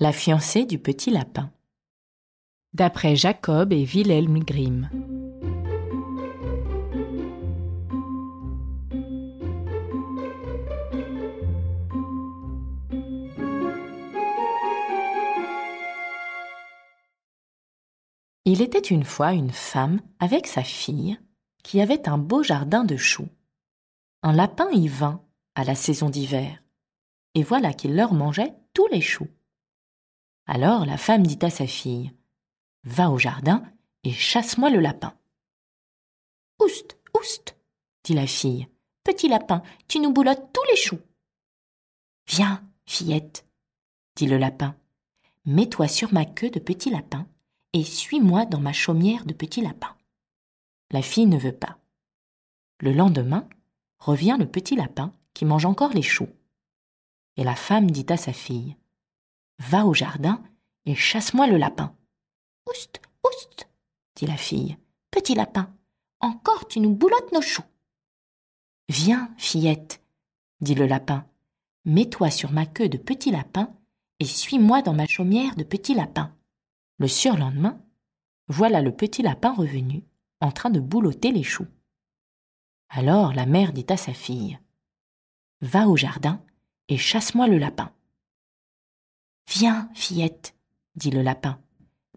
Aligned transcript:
La 0.00 0.10
fiancée 0.10 0.64
du 0.64 0.78
petit 0.78 1.10
lapin. 1.10 1.52
D'après 2.72 3.14
Jacob 3.14 3.72
et 3.72 3.84
Wilhelm 3.84 4.40
Grimm. 4.40 4.88
Il 18.44 18.60
était 18.60 18.78
une 18.78 19.04
fois 19.04 19.32
une 19.34 19.50
femme 19.50 20.00
avec 20.18 20.46
sa 20.46 20.64
fille 20.64 21.18
qui 21.62 21.80
avait 21.80 22.08
un 22.08 22.18
beau 22.18 22.42
jardin 22.42 22.84
de 22.84 22.96
choux. 22.96 23.28
Un 24.22 24.32
lapin 24.32 24.68
y 24.72 24.88
vint 24.88 25.22
à 25.54 25.64
la 25.64 25.74
saison 25.74 26.10
d'hiver, 26.10 26.60
et 27.34 27.42
voilà 27.42 27.72
qu'il 27.72 27.94
leur 27.94 28.14
mangeait 28.14 28.54
tous 28.74 28.88
les 28.88 29.00
choux. 29.00 29.28
Alors 30.46 30.84
la 30.84 30.98
femme 30.98 31.26
dit 31.26 31.38
à 31.42 31.50
sa 31.50 31.66
fille 31.66 32.12
Va 32.84 33.10
au 33.10 33.18
jardin 33.18 33.62
et 34.04 34.12
chasse-moi 34.12 34.70
le 34.70 34.80
lapin. 34.80 35.14
Oust, 36.60 36.98
oust, 37.18 37.56
dit 38.04 38.14
la 38.14 38.26
fille. 38.26 38.66
Petit 39.04 39.28
lapin, 39.28 39.62
tu 39.88 40.00
nous 40.00 40.12
boulottes 40.12 40.52
tous 40.52 40.64
les 40.70 40.76
choux. 40.76 41.00
Viens, 42.28 42.64
fillette, 42.86 43.46
dit 44.16 44.26
le 44.26 44.38
lapin. 44.38 44.76
Mets-toi 45.44 45.88
sur 45.88 46.12
ma 46.12 46.24
queue 46.24 46.50
de 46.50 46.60
petit 46.60 46.90
lapin 46.90 47.26
et 47.72 47.84
suis-moi 47.84 48.44
dans 48.44 48.60
ma 48.60 48.72
chaumière 48.72 49.24
de 49.24 49.32
petit 49.32 49.60
lapin. 49.60 49.96
La 50.90 51.02
fille 51.02 51.26
ne 51.26 51.38
veut 51.38 51.56
pas. 51.56 51.78
Le 52.80 52.92
lendemain, 52.92 53.48
revient 53.98 54.36
le 54.38 54.46
petit 54.46 54.76
lapin 54.76 55.14
qui 55.34 55.44
mange 55.44 55.64
encore 55.64 55.92
les 55.92 56.02
choux. 56.02 56.28
Et 57.36 57.44
la 57.44 57.54
femme 57.54 57.90
dit 57.90 58.06
à 58.08 58.16
sa 58.16 58.32
fille 58.32 58.76
Va 59.68 59.86
au 59.86 59.94
jardin 59.94 60.42
et 60.86 60.96
chasse-moi 60.96 61.46
le 61.46 61.56
lapin. 61.56 61.94
Oust, 62.68 63.00
oust, 63.24 63.68
dit 64.16 64.26
la 64.26 64.36
fille. 64.36 64.76
Petit 65.10 65.34
lapin, 65.34 65.72
encore 66.20 66.66
tu 66.66 66.80
nous 66.80 66.94
boulottes 66.94 67.32
nos 67.32 67.42
choux. 67.42 67.62
Viens, 68.88 69.32
fillette, 69.38 70.02
dit 70.60 70.74
le 70.74 70.86
lapin. 70.86 71.26
Mets-toi 71.84 72.30
sur 72.30 72.50
ma 72.50 72.66
queue 72.66 72.88
de 72.88 72.98
petit 72.98 73.30
lapin 73.30 73.72
et 74.18 74.24
suis-moi 74.24 74.82
dans 74.82 74.94
ma 74.94 75.06
chaumière 75.06 75.54
de 75.54 75.64
petit 75.64 75.94
lapin. 75.94 76.34
Le 76.98 77.06
surlendemain, 77.06 77.80
voilà 78.48 78.82
le 78.82 78.92
petit 78.92 79.22
lapin 79.22 79.52
revenu, 79.52 80.02
en 80.40 80.50
train 80.50 80.70
de 80.70 80.80
boulotter 80.80 81.30
les 81.30 81.44
choux. 81.44 81.68
Alors 82.88 83.32
la 83.32 83.46
mère 83.46 83.72
dit 83.72 83.86
à 83.88 83.96
sa 83.96 84.12
fille 84.12 84.58
Va 85.60 85.86
au 85.86 85.96
jardin 85.96 86.44
et 86.88 86.98
chasse-moi 86.98 87.46
le 87.46 87.58
lapin. 87.58 87.92
Viens, 89.48 89.90
fillette, 89.94 90.54
dit 90.96 91.10
le 91.10 91.22
lapin. 91.22 91.58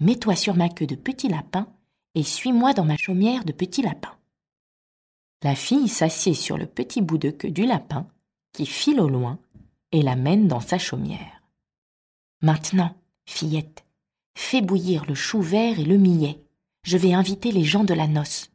Mets-toi 0.00 0.36
sur 0.36 0.54
ma 0.54 0.68
queue 0.68 0.86
de 0.86 0.94
petit 0.94 1.28
lapin 1.28 1.68
et 2.14 2.22
suis-moi 2.22 2.72
dans 2.72 2.84
ma 2.84 2.96
chaumière 2.96 3.44
de 3.44 3.52
petit 3.52 3.82
lapin. 3.82 4.16
La 5.42 5.54
fille 5.54 5.88
s'assied 5.88 6.34
sur 6.34 6.58
le 6.58 6.66
petit 6.66 7.00
bout 7.00 7.18
de 7.18 7.30
queue 7.30 7.50
du 7.50 7.64
lapin, 7.64 8.08
qui 8.52 8.66
file 8.66 9.00
au 9.00 9.08
loin, 9.08 9.38
et 9.92 10.02
la 10.02 10.16
mène 10.16 10.48
dans 10.48 10.60
sa 10.60 10.78
chaumière. 10.78 11.42
Maintenant, 12.42 12.96
fillette, 13.24 13.84
fais 14.34 14.62
bouillir 14.62 15.04
le 15.06 15.14
chou 15.14 15.40
vert 15.40 15.78
et 15.78 15.84
le 15.84 15.96
millet. 15.96 16.42
Je 16.82 16.96
vais 16.96 17.14
inviter 17.14 17.52
les 17.52 17.64
gens 17.64 17.84
de 17.84 17.94
la 17.94 18.08
noce. 18.08 18.50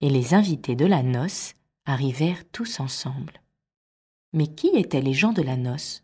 Et 0.00 0.08
les 0.08 0.34
invités 0.34 0.74
de 0.74 0.86
la 0.86 1.02
noce 1.02 1.54
arrivèrent 1.84 2.48
tous 2.50 2.80
ensemble. 2.80 3.42
Mais 4.32 4.46
qui 4.46 4.68
étaient 4.68 5.02
les 5.02 5.12
gens 5.14 5.32
de 5.32 5.42
la 5.42 5.56
noce? 5.56 6.01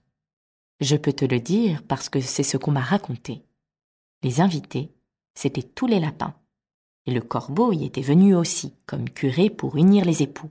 Je 0.81 0.97
peux 0.97 1.13
te 1.13 1.25
le 1.25 1.41
dire 1.41 1.83
parce 1.83 2.09
que 2.09 2.21
c'est 2.21 2.43
ce 2.43 2.57
qu'on 2.57 2.71
m'a 2.71 2.81
raconté. 2.81 3.43
Les 4.23 4.41
invités, 4.41 4.93
c'étaient 5.35 5.63
tous 5.63 5.87
les 5.87 6.01
lapins. 6.01 6.35
Et 7.07 7.11
le 7.11 7.21
corbeau 7.21 7.73
y 7.73 7.85
était 7.85 8.03
venu 8.03 8.35
aussi, 8.35 8.75
comme 8.87 9.09
curé 9.09 9.51
pour 9.51 9.77
unir 9.77 10.05
les 10.05 10.23
époux. 10.23 10.51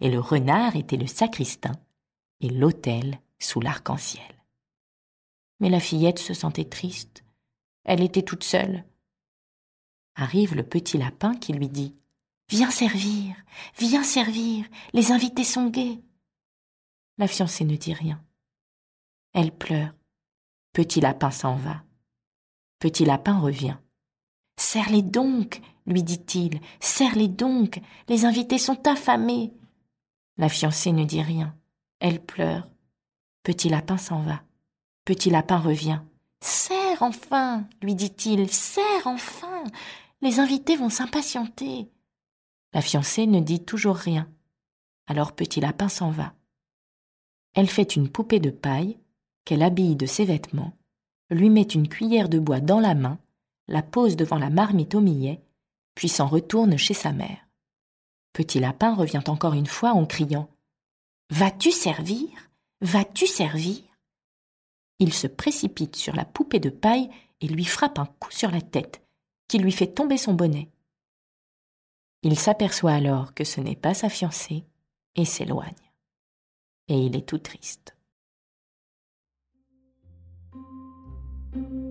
Et 0.00 0.10
le 0.10 0.20
renard 0.20 0.76
était 0.76 0.96
le 0.96 1.06
sacristain, 1.06 1.72
et 2.40 2.48
l'autel 2.48 3.20
sous 3.38 3.60
l'arc-en-ciel. 3.60 4.24
Mais 5.60 5.70
la 5.70 5.80
fillette 5.80 6.18
se 6.18 6.34
sentait 6.34 6.64
triste. 6.64 7.24
Elle 7.84 8.02
était 8.02 8.22
toute 8.22 8.44
seule. 8.44 8.84
Arrive 10.14 10.54
le 10.54 10.62
petit 10.62 10.98
lapin 10.98 11.34
qui 11.34 11.52
lui 11.52 11.68
dit 11.68 11.94
Viens 12.48 12.70
servir, 12.70 13.36
viens 13.78 14.02
servir, 14.02 14.66
les 14.92 15.12
invités 15.12 15.44
sont 15.44 15.68
gais. 15.68 16.00
La 17.18 17.28
fiancée 17.28 17.64
ne 17.64 17.76
dit 17.76 17.92
rien. 17.92 18.24
Elle 19.40 19.52
pleure. 19.52 19.94
Petit 20.72 21.00
lapin 21.00 21.30
s'en 21.30 21.54
va. 21.54 21.84
Petit 22.80 23.04
lapin 23.04 23.38
revient. 23.38 23.76
Serre-les 24.56 25.02
donc, 25.02 25.60
lui 25.86 26.02
dit-il, 26.02 26.60
serre-les 26.80 27.28
donc, 27.28 27.80
les 28.08 28.24
invités 28.24 28.58
sont 28.58 28.88
affamés. 28.88 29.52
La 30.38 30.48
fiancée 30.48 30.90
ne 30.90 31.04
dit 31.04 31.22
rien. 31.22 31.56
Elle 32.00 32.20
pleure. 32.20 32.66
Petit 33.44 33.68
lapin 33.68 33.96
s'en 33.96 34.22
va. 34.22 34.42
Petit 35.04 35.30
lapin 35.30 35.58
revient. 35.58 36.00
Serre 36.40 37.02
enfin, 37.02 37.64
lui 37.80 37.94
dit-il, 37.94 38.52
serre 38.52 39.06
enfin. 39.06 39.62
Les 40.20 40.40
invités 40.40 40.74
vont 40.74 40.90
s'impatienter. 40.90 41.88
La 42.72 42.80
fiancée 42.80 43.28
ne 43.28 43.38
dit 43.38 43.64
toujours 43.64 43.94
rien. 43.94 44.28
Alors 45.06 45.30
Petit 45.30 45.60
lapin 45.60 45.88
s'en 45.88 46.10
va. 46.10 46.34
Elle 47.54 47.70
fait 47.70 47.94
une 47.94 48.08
poupée 48.08 48.40
de 48.40 48.50
paille, 48.50 48.98
qu'elle 49.48 49.62
habille 49.62 49.96
de 49.96 50.04
ses 50.04 50.26
vêtements, 50.26 50.74
lui 51.30 51.48
met 51.48 51.62
une 51.62 51.88
cuillère 51.88 52.28
de 52.28 52.38
bois 52.38 52.60
dans 52.60 52.80
la 52.80 52.94
main, 52.94 53.18
la 53.66 53.80
pose 53.80 54.14
devant 54.14 54.36
la 54.36 54.50
marmite 54.50 54.94
au 54.94 55.00
millet, 55.00 55.40
puis 55.94 56.10
s'en 56.10 56.26
retourne 56.26 56.76
chez 56.76 56.92
sa 56.92 57.12
mère. 57.12 57.48
Petit 58.34 58.60
lapin 58.60 58.94
revient 58.94 59.22
encore 59.26 59.54
une 59.54 59.66
fois 59.66 59.92
en 59.92 60.04
criant 60.04 60.50
Vas-tu 61.30 61.72
servir? 61.72 62.28
Vas-tu 62.82 63.26
servir? 63.26 63.80
Il 64.98 65.14
se 65.14 65.26
précipite 65.26 65.96
sur 65.96 66.14
la 66.14 66.26
poupée 66.26 66.60
de 66.60 66.68
paille 66.68 67.08
et 67.40 67.48
lui 67.48 67.64
frappe 67.64 67.98
un 67.98 68.06
coup 68.20 68.30
sur 68.30 68.50
la 68.50 68.60
tête, 68.60 69.02
qui 69.48 69.56
lui 69.56 69.72
fait 69.72 69.94
tomber 69.94 70.18
son 70.18 70.34
bonnet. 70.34 70.68
Il 72.22 72.38
s'aperçoit 72.38 72.92
alors 72.92 73.32
que 73.32 73.44
ce 73.44 73.62
n'est 73.62 73.76
pas 73.76 73.94
sa 73.94 74.10
fiancée 74.10 74.66
et 75.16 75.24
s'éloigne 75.24 75.72
et 76.88 76.98
il 76.98 77.16
est 77.16 77.26
tout 77.26 77.38
triste. 77.38 77.97
thank 81.58 81.72
you 81.72 81.87